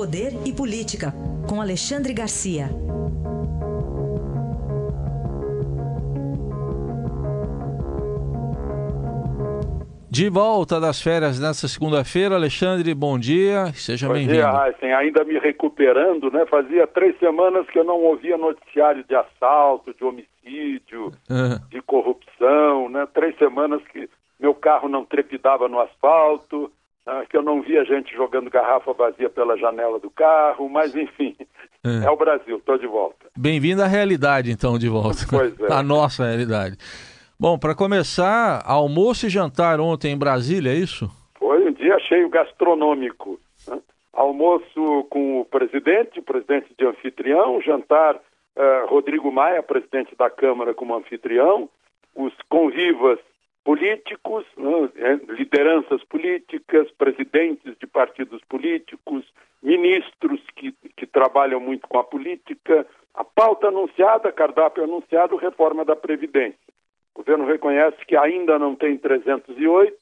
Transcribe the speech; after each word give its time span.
Poder 0.00 0.32
e 0.46 0.50
Política, 0.50 1.12
com 1.46 1.60
Alexandre 1.60 2.14
Garcia. 2.14 2.70
De 10.10 10.30
volta 10.30 10.80
das 10.80 11.02
férias 11.02 11.38
nessa 11.38 11.68
segunda-feira, 11.68 12.34
Alexandre, 12.34 12.94
bom 12.94 13.18
dia, 13.18 13.74
seja 13.74 14.08
bem-vindo. 14.08 14.40
Bom 14.40 14.50
dia, 14.50 14.68
Heisen, 14.68 14.94
ainda 14.94 15.22
me 15.22 15.38
recuperando, 15.38 16.30
né? 16.30 16.46
Fazia 16.46 16.86
três 16.86 17.18
semanas 17.18 17.66
que 17.68 17.78
eu 17.78 17.84
não 17.84 18.02
ouvia 18.02 18.38
noticiário 18.38 19.04
de 19.04 19.14
assalto, 19.14 19.92
de 19.92 20.02
homicídio, 20.02 21.12
uhum. 21.28 21.68
de 21.68 21.82
corrupção, 21.82 22.88
né? 22.88 23.06
Três 23.12 23.36
semanas 23.36 23.82
que 23.92 24.08
meu 24.40 24.54
carro 24.54 24.88
não 24.88 25.04
trepidava 25.04 25.68
no 25.68 25.78
asfalto? 25.78 26.72
Que 27.30 27.36
eu 27.36 27.42
não 27.42 27.62
via 27.62 27.84
gente 27.84 28.12
jogando 28.12 28.50
garrafa 28.50 28.92
vazia 28.92 29.30
pela 29.30 29.56
janela 29.56 30.00
do 30.00 30.10
carro, 30.10 30.68
mas 30.68 30.94
enfim, 30.96 31.36
é, 31.84 32.06
é 32.06 32.10
o 32.10 32.16
Brasil, 32.16 32.56
estou 32.56 32.76
de 32.76 32.88
volta. 32.88 33.30
Bem-vindo 33.38 33.82
à 33.82 33.86
realidade, 33.86 34.50
então, 34.50 34.76
de 34.76 34.88
volta. 34.88 35.20
Pois 35.30 35.58
é. 35.60 35.72
A 35.72 35.82
nossa 35.82 36.24
realidade. 36.24 36.76
Bom, 37.38 37.56
para 37.56 37.74
começar, 37.74 38.62
almoço 38.66 39.26
e 39.26 39.30
jantar 39.30 39.80
ontem 39.80 40.12
em 40.12 40.18
Brasília, 40.18 40.72
é 40.72 40.74
isso? 40.74 41.08
Foi 41.38 41.64
um 41.64 41.72
dia 41.72 41.98
cheio 42.00 42.28
gastronômico. 42.28 43.38
Né? 43.68 43.78
Almoço 44.12 45.06
com 45.08 45.40
o 45.40 45.44
presidente, 45.44 46.18
o 46.18 46.22
presidente 46.22 46.74
de 46.76 46.84
anfitrião, 46.84 47.62
jantar 47.62 48.16
uh, 48.16 48.86
Rodrigo 48.88 49.30
Maia, 49.30 49.62
presidente 49.62 50.16
da 50.16 50.28
Câmara, 50.28 50.74
como 50.74 50.96
anfitrião, 50.96 51.68
os 52.14 52.34
convivas 52.48 53.20
políticos, 53.64 54.44
né? 54.56 54.90
É, 54.96 55.32
lideranças 55.32 56.02
políticas, 56.04 56.90
presidentes 56.92 57.76
de 57.78 57.86
partidos 57.86 58.40
políticos, 58.48 59.24
ministros 59.62 60.40
que, 60.56 60.72
que 60.96 61.06
trabalham 61.06 61.60
muito 61.60 61.86
com 61.86 61.98
a 61.98 62.04
política, 62.04 62.86
a 63.14 63.24
pauta 63.24 63.68
anunciada, 63.68 64.32
cardápio 64.32 64.84
anunciado, 64.84 65.36
reforma 65.36 65.84
da 65.84 65.94
Previdência. 65.94 66.58
O 67.14 67.18
governo 67.18 67.44
reconhece 67.44 67.98
que 68.06 68.16
ainda 68.16 68.58
não 68.58 68.74
tem 68.74 68.96
308, 68.96 69.96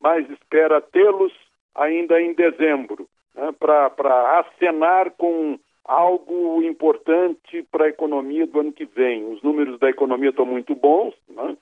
mas 0.00 0.28
espera 0.30 0.80
tê-los 0.80 1.32
ainda 1.74 2.20
em 2.20 2.34
dezembro, 2.34 3.08
né, 3.34 3.52
para 3.58 4.40
acenar 4.40 5.10
com 5.12 5.58
algo 5.84 6.62
importante 6.62 7.62
para 7.70 7.84
a 7.84 7.88
economia 7.88 8.46
do 8.46 8.60
ano 8.60 8.72
que 8.72 8.86
vem. 8.86 9.24
Os 9.32 9.42
números 9.42 9.78
da 9.78 9.90
economia 9.90 10.30
estão 10.30 10.46
muito 10.46 10.74
bons, 10.74 11.14
né, 11.28 11.56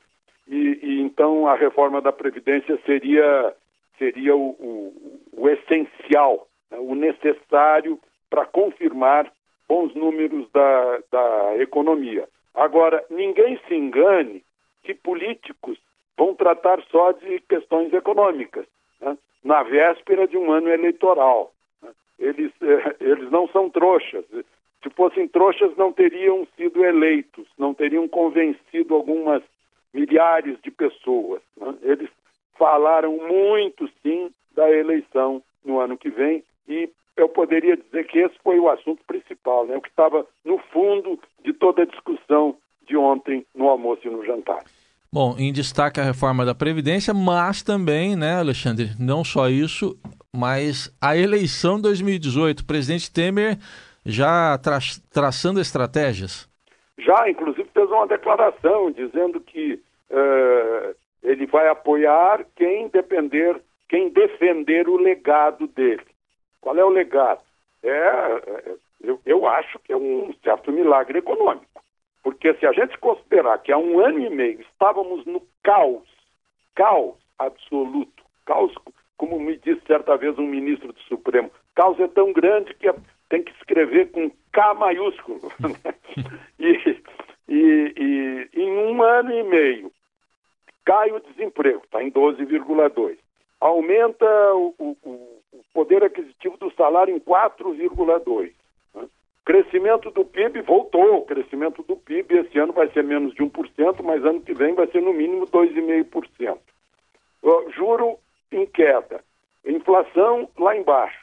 e, 0.49 0.79
e, 0.83 1.01
então 1.01 1.47
a 1.47 1.55
reforma 1.55 2.01
da 2.01 2.13
Previdência 2.13 2.79
seria, 2.85 3.55
seria 3.99 4.35
o, 4.37 4.51
o, 4.51 5.21
o 5.33 5.49
essencial, 5.49 6.49
né, 6.71 6.79
o 6.79 6.95
necessário 6.95 7.99
para 8.29 8.47
confirmar 8.47 9.31
bons 9.69 9.95
números 9.95 10.51
da, 10.53 10.99
da 11.11 11.57
economia. 11.59 12.29
Agora, 12.55 13.05
ninguém 13.11 13.59
se 13.67 13.75
engane 13.75 14.45
que 14.83 14.95
políticos 14.95 15.79
vão 16.17 16.35
tratar 16.35 16.83
só 16.91 17.13
de 17.13 17.41
questões 17.49 17.93
econômicas, 17.93 18.67
né? 19.01 19.17
na 19.43 19.63
véspera 19.63 20.27
de 20.27 20.37
um 20.37 20.53
ano 20.53 20.69
eleitoral. 20.69 21.53
Né? 21.83 21.91
Eles, 22.19 22.53
eh, 22.61 22.97
eles 23.01 23.31
não 23.31 23.49
são 23.49 23.71
trouxas. 23.71 24.25
Se 24.83 24.91
fossem 24.91 25.29
trouxas, 25.29 25.77
não 25.77 25.93
teriam 25.93 26.47
sido 26.57 26.85
eleitos, 26.85 27.49
não 27.57 27.73
teriam 27.73 28.07
convencido 28.09 28.95
algumas 28.95 29.43
milhares 29.93 30.59
de 30.63 30.71
pessoas. 30.71 31.41
Né? 31.57 31.75
Eles 31.83 32.11
falaram 32.59 33.17
muito, 33.17 33.89
sim, 34.03 34.31
da 34.55 34.71
eleição 34.71 35.43
no 35.65 35.81
ano 35.81 35.97
que 35.97 36.11
vem 36.11 36.43
e 36.69 36.91
eu 37.17 37.29
poderia 37.29 37.77
dizer 37.77 38.07
que 38.07 38.19
esse 38.19 38.35
foi 38.43 38.59
o 38.59 38.71
assunto 38.71 39.03
principal, 39.07 39.67
né? 39.67 39.77
o 39.77 39.81
que 39.81 39.89
estava 39.89 40.27
no 40.45 40.59
fundo 40.73 41.19
de 41.45 41.53
toda 41.53 41.83
a 41.83 41.87
discussão 41.87 42.57
de 42.87 42.97
ontem 42.97 43.47
no 43.55 43.69
almoço 43.69 44.07
e 44.07 44.11
no 44.11 44.25
jantar. 44.25 44.65
Bom, 45.13 45.37
em 45.39 45.53
destaque 45.53 46.01
a 46.01 46.05
reforma 46.05 46.45
da 46.45 46.55
Previdência, 46.55 47.13
mas 47.13 47.63
também, 47.63 48.17
né, 48.17 48.37
Alexandre, 48.37 48.93
não 48.99 49.23
só 49.23 49.47
isso, 49.51 49.95
mas 50.35 50.91
a 50.99 51.15
eleição 51.15 51.79
2018. 51.79 52.61
O 52.61 52.65
presidente 52.65 53.13
Temer 53.13 53.59
já 54.07 54.57
tra 54.57 54.79
traçando 55.11 55.61
estratégias? 55.61 56.49
Já, 57.05 57.29
inclusive, 57.29 57.69
fez 57.73 57.91
uma 57.91 58.07
declaração 58.07 58.91
dizendo 58.91 59.41
que 59.41 59.75
uh, 60.11 60.95
ele 61.23 61.47
vai 61.47 61.69
apoiar 61.69 62.45
quem 62.57 62.89
depender, 62.89 63.61
quem 63.89 64.09
defender 64.11 64.89
o 64.89 64.97
legado 64.97 65.67
dele. 65.69 66.07
Qual 66.61 66.77
é 66.77 66.85
o 66.85 66.91
legado? 66.91 67.41
É, 67.83 67.91
é 67.91 68.75
eu, 69.03 69.21
eu 69.27 69.47
acho 69.47 69.79
que 69.81 69.93
é 69.93 69.97
um 69.97 70.33
certo 70.45 70.71
milagre 70.71 71.19
econômico. 71.19 71.67
Porque 72.23 72.55
se 72.55 72.67
a 72.67 72.73
gente 72.73 72.97
considerar 72.99 73.59
que 73.59 73.73
há 73.73 73.79
um 73.79 73.99
ano 73.99 74.21
e 74.21 74.31
meio 74.31 74.61
estávamos 74.61 75.27
no 75.27 75.43
caos, 75.63 76.09
caos 76.75 77.17
absoluto, 77.39 78.23
caos, 78.47 78.73
como 79.17 79.41
me 79.41 79.57
disse 79.57 79.83
certa 79.87 80.17
vez 80.17 80.39
um 80.39 80.47
ministro 80.47 80.93
do 80.93 81.01
Supremo, 81.01 81.51
caos 81.75 81.99
é 81.99 82.07
tão 82.07 82.33
grande 82.33 82.73
que 82.75 82.93
tem 83.29 83.43
que 83.43 83.53
escrever 83.53 84.13
com 84.13 84.31
K 84.53 84.75
maiúsculo. 84.75 85.41
Né? 85.61 85.95
e, 86.59 87.03
e, 87.49 88.49
e 88.55 88.63
em 88.63 88.71
um 88.71 89.03
ano 89.03 89.33
e 89.33 89.43
meio 89.43 89.93
cai 90.85 91.11
o 91.13 91.21
desemprego, 91.21 91.83
está 91.85 92.03
em 92.03 92.11
12,2. 92.11 93.17
Aumenta 93.61 94.27
o, 94.55 94.75
o, 94.79 95.07
o 95.53 95.65
poder 95.73 96.03
aquisitivo 96.05 96.57
do 96.57 96.73
salário 96.73 97.15
em 97.15 97.21
4,2. 97.21 98.53
Crescimento 99.45 100.11
do 100.11 100.25
PIB 100.25 100.63
voltou. 100.63 101.19
O 101.19 101.25
crescimento 101.25 101.83
do 101.83 101.97
PIB 101.97 102.39
esse 102.39 102.59
ano 102.59 102.73
vai 102.73 102.89
ser 102.91 103.03
menos 103.03 103.35
de 103.35 103.43
1%, 103.43 104.03
mas 104.03 104.25
ano 104.25 104.41
que 104.41 104.55
vem 104.55 104.75
vai 104.75 104.87
ser 104.89 105.03
no 105.03 105.13
mínimo 105.13 105.47
2,5%. 105.47 106.59
Juro 107.75 108.19
em 108.53 108.67
queda. 108.67 109.23
Inflação 109.65 110.49
lá 110.59 110.77
embaixo. 110.77 111.19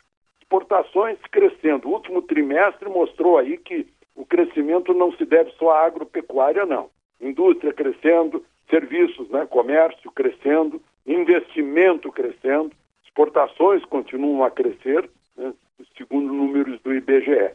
Exportações 0.49 1.19
crescendo. 1.31 1.87
O 1.87 1.91
último 1.91 2.23
trimestre 2.23 2.89
mostrou 2.89 3.37
aí 3.37 3.55
que 3.55 3.85
o 4.15 4.25
crescimento 4.25 4.95
não 4.95 5.11
se 5.13 5.23
deve 5.23 5.51
só 5.51 5.69
à 5.69 5.85
agropecuária, 5.85 6.65
não. 6.65 6.89
Indústria 7.21 7.71
crescendo, 7.71 8.43
serviços, 8.67 9.29
né, 9.29 9.45
comércio 9.45 10.11
crescendo, 10.11 10.81
investimento 11.05 12.11
crescendo, 12.11 12.71
exportações 13.05 13.85
continuam 13.85 14.43
a 14.43 14.49
crescer, 14.49 15.07
né, 15.37 15.53
segundo 15.95 16.33
números 16.33 16.81
do 16.81 16.95
IBGE. 16.95 17.51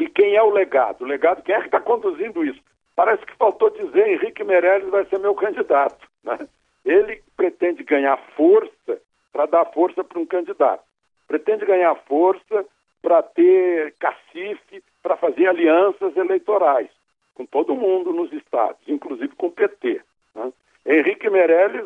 E 0.00 0.08
quem 0.08 0.34
é 0.34 0.42
o 0.42 0.50
legado? 0.50 1.02
O 1.02 1.06
legado, 1.06 1.44
quem 1.44 1.54
é 1.54 1.60
que 1.60 1.66
está 1.66 1.80
conduzindo 1.80 2.44
isso? 2.44 2.60
Parece 2.96 3.24
que 3.24 3.36
faltou 3.36 3.70
dizer, 3.70 4.08
Henrique 4.08 4.42
Meirelles 4.42 4.90
vai 4.90 5.04
ser 5.04 5.20
meu 5.20 5.34
candidato. 5.36 6.08
Né? 6.24 6.48
Ele 6.84 7.22
pretende 7.36 7.84
ganhar 7.84 8.16
força 8.36 9.00
para 9.32 9.46
dar 9.46 9.64
força 9.66 10.02
para 10.02 10.18
um 10.18 10.26
candidato. 10.26 10.82
Pretende 11.26 11.64
ganhar 11.64 11.94
força 12.06 12.64
para 13.02 13.22
ter 13.22 13.94
cacife, 13.98 14.82
para 15.02 15.16
fazer 15.16 15.46
alianças 15.46 16.16
eleitorais 16.16 16.88
com 17.34 17.44
todo 17.44 17.74
mundo 17.74 18.12
nos 18.12 18.32
estados, 18.32 18.80
inclusive 18.86 19.34
com 19.36 19.48
o 19.48 19.52
PT. 19.52 20.00
Né? 20.34 20.52
Henrique 20.86 21.28
Meirelles, 21.28 21.84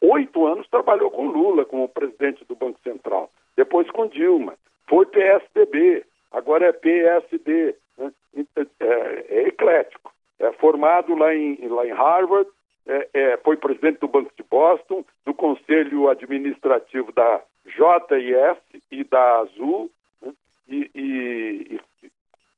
oito 0.00 0.46
anos, 0.46 0.68
trabalhou 0.68 1.10
com 1.10 1.26
Lula 1.26 1.64
como 1.64 1.88
presidente 1.88 2.44
do 2.44 2.54
Banco 2.54 2.78
Central, 2.82 3.30
depois 3.56 3.90
com 3.90 4.06
Dilma, 4.06 4.54
foi 4.86 5.06
PSDB, 5.06 6.04
agora 6.30 6.66
é 6.66 6.72
PSD, 6.72 7.74
né? 7.96 8.12
é, 8.56 8.66
é, 8.80 9.48
eclético. 9.48 10.12
É 10.38 10.52
formado 10.52 11.16
lá 11.16 11.34
em, 11.34 11.56
lá 11.66 11.84
em 11.84 11.90
Harvard, 11.90 12.48
é, 12.88 13.08
é, 13.12 13.36
foi 13.38 13.56
presidente 13.56 14.00
do 14.00 14.08
Banco 14.08 14.32
de 14.36 14.42
Boston, 14.42 15.04
do 15.24 15.34
Conselho 15.34 16.08
Administrativo 16.08 17.12
da 17.12 17.42
JIS 17.66 18.82
e 18.90 19.04
da 19.04 19.40
Azul, 19.40 19.90
né? 20.22 20.32
e, 20.66 20.90
e, 20.94 21.80
e, 22.02 22.10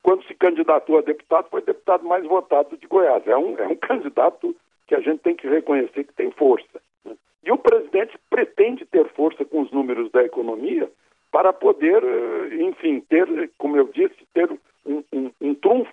quando 0.03 0.25
se 0.25 0.35
candidatou 0.35 0.99
a 0.99 1.03
deputado, 1.03 1.49
foi 1.51 1.63
deputado 1.63 2.07
mais 2.07 2.25
votado 2.25 2.77
de 2.77 2.87
Goiás. 2.87 3.27
É 3.27 3.37
um, 3.37 3.59
é 3.59 3.67
um 3.67 3.77
candidato 3.83 4.57
que 4.87 4.95
a 4.95 5.01
gente 5.01 5.19
tem 5.19 5.35
que 5.35 5.49
reconhecer 5.49 6.05
que 6.05 6.15
tem 6.15 6.31
força. 6.31 6.81
Né? 7.05 7.15
E 7.45 7.53
o 7.53 7.59
presidente 7.59 8.17
pretende 8.31 8.87
ter 8.87 9.09
força 9.11 9.45
com 9.45 9.63
os 9.63 9.71
números 9.73 10.11
da 10.13 10.23
economia, 10.23 10.91
para 11.31 11.53
poder, 11.53 12.03
eh, 12.03 12.63
enfim, 12.63 13.01
ter, 13.09 13.51
como 13.57 13.77
eu 13.77 13.89
disse, 13.89 14.17
ter 14.35 14.51
um, 14.85 15.05
um, 15.13 15.31
um 15.41 15.55
trunfo 15.55 15.93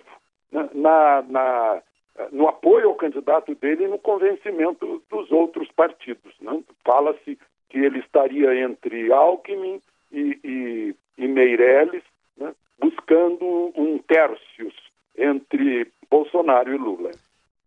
né, 0.50 0.68
na, 0.74 1.22
na, 1.22 1.82
no 2.32 2.48
apoio 2.48 2.88
ao 2.88 2.94
candidato 2.94 3.54
dele 3.54 3.84
e 3.84 3.88
no 3.88 3.98
convencimento 3.98 5.02
dos 5.10 5.30
outros 5.30 5.68
partidos. 5.72 6.34
Né? 6.40 6.62
Fala-se 6.84 7.38
que 7.68 7.78
ele 7.78 7.98
estaria 8.00 8.62
entre 8.64 9.12
Alckmin 9.12 9.80
e, 10.10 10.38
e, 10.42 10.94
e 11.18 11.28
Meirelles, 11.28 12.02
né, 12.36 12.52
buscando 12.80 13.72
um 13.76 13.98
tercios 13.98 14.74
entre 15.16 15.86
Bolsonaro 16.10 16.74
e 16.74 16.78
Lula. 16.78 17.10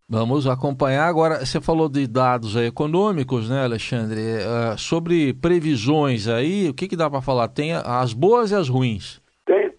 Vamos 0.10 0.46
acompanhar 0.48 1.08
agora. 1.08 1.46
Você 1.46 1.62
falou 1.62 1.88
de 1.88 2.06
dados 2.06 2.56
econômicos, 2.58 3.50
né, 3.50 3.64
Alexandre? 3.64 4.20
Uh, 4.20 4.78
sobre 4.78 5.34
previsões 5.34 6.28
aí, 6.28 6.68
o 6.68 6.74
que, 6.74 6.88
que 6.88 6.98
dá 6.98 7.10
para 7.10 7.22
falar? 7.22 7.48
Tem 7.48 7.72
as 7.74 8.12
boas 8.12 8.52
e 8.52 8.56
as 8.56 8.68
ruins. 8.68 9.22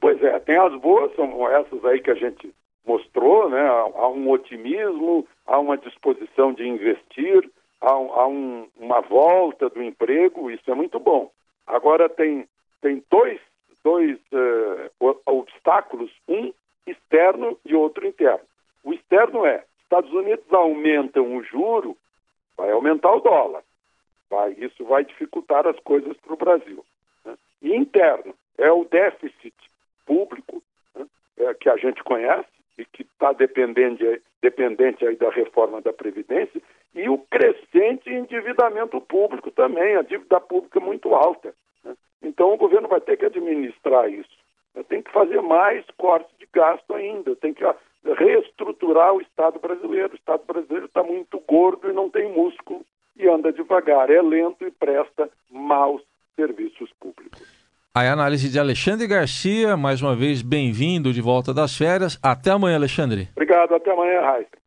Pois 0.02 0.20
é, 0.20 0.36
tem 0.40 0.56
as 0.56 0.74
boas, 0.80 1.14
são 1.14 1.48
essas 1.48 1.84
aí 1.84 2.00
que 2.00 2.10
a 2.10 2.14
gente 2.16 2.52
mostrou, 2.86 3.48
né? 3.48 3.66
Há 3.68 4.08
um 4.08 4.28
otimismo, 4.30 5.26
há 5.46 5.58
uma 5.58 5.76
disposição 5.76 6.52
de 6.52 6.66
investir, 6.66 7.48
há, 7.80 7.92
há 7.92 8.26
um, 8.26 8.68
uma 8.76 9.00
volta 9.00 9.68
do 9.68 9.82
emprego, 9.82 10.50
isso 10.50 10.70
é 10.70 10.74
muito 10.74 10.98
bom. 10.98 11.30
Agora 11.66 12.08
tem, 12.08 12.46
tem 12.80 13.02
dois, 13.10 13.40
dois 13.84 14.18
uh, 14.32 15.16
obstáculos, 15.26 16.10
um 16.28 16.52
externo 16.86 17.58
e 17.64 17.74
outro 17.74 18.06
interno. 18.06 18.44
O 18.84 18.92
externo 18.92 19.46
é, 19.46 19.64
Estados 19.82 20.12
Unidos 20.12 20.44
aumentam 20.52 21.36
o 21.36 21.42
juro, 21.42 21.96
vai 22.56 22.70
aumentar 22.70 23.12
o 23.12 23.20
dólar. 23.20 23.62
Vai, 24.28 24.52
isso 24.52 24.84
vai 24.84 25.04
dificultar 25.04 25.66
as 25.66 25.78
coisas 25.80 26.16
para 26.16 26.32
o 26.32 26.38
Brasil. 26.38 26.84
Né? 27.24 27.36
E 27.60 27.76
interno 27.76 28.34
é 28.58 28.72
o 28.72 28.84
déficit 28.84 29.54
público 30.06 30.62
né? 30.96 31.06
é, 31.38 31.54
que 31.54 31.68
a 31.68 31.76
gente 31.76 32.02
conhece 32.02 32.48
está 33.22 33.32
dependente, 33.32 34.20
dependente 34.42 35.06
aí 35.06 35.14
da 35.14 35.30
reforma 35.30 35.80
da 35.80 35.92
Previdência 35.92 36.60
e 36.92 37.08
o 37.08 37.18
crescente 37.18 38.10
endividamento 38.10 39.00
público 39.00 39.52
também, 39.52 39.94
a 39.94 40.02
dívida 40.02 40.40
pública 40.40 40.80
é 40.80 40.82
muito 40.82 41.14
alta. 41.14 41.54
Né? 41.84 41.94
Então 42.20 42.52
o 42.52 42.56
governo 42.56 42.88
vai 42.88 43.00
ter 43.00 43.16
que 43.16 43.26
administrar 43.26 44.10
isso. 44.10 44.42
Tem 44.88 45.02
que 45.02 45.12
fazer 45.12 45.40
mais 45.40 45.84
cortes 45.96 46.36
de 46.38 46.48
gasto 46.52 46.94
ainda, 46.94 47.36
tem 47.36 47.54
que 47.54 47.62
reestruturar 48.18 49.14
o 49.14 49.20
Estado 49.20 49.60
brasileiro. 49.60 50.14
O 50.14 50.16
Estado 50.16 50.42
brasileiro 50.44 50.86
está 50.86 51.02
muito 51.02 51.38
gordo 51.40 51.88
e 51.88 51.92
não 51.92 52.10
tem 52.10 52.32
músculo 52.32 52.84
e 53.16 53.28
anda 53.28 53.52
devagar, 53.52 54.10
é 54.10 54.20
lento 54.20 54.66
e 54.66 54.70
presta 54.70 55.30
maus 55.50 56.02
serviços 56.34 56.90
públicos. 56.98 57.61
A 57.94 58.10
análise 58.10 58.48
de 58.48 58.58
Alexandre 58.58 59.06
Garcia, 59.06 59.76
mais 59.76 60.00
uma 60.00 60.16
vez 60.16 60.40
bem-vindo 60.40 61.12
de 61.12 61.20
volta 61.20 61.52
das 61.52 61.76
férias. 61.76 62.18
Até 62.22 62.50
amanhã, 62.50 62.76
Alexandre. 62.76 63.28
Obrigado, 63.36 63.74
até 63.74 63.92
amanhã, 63.92 64.22
Raíssa. 64.22 64.61